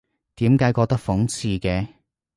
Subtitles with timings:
[0.37, 1.87] 點解覺得諷刺嘅？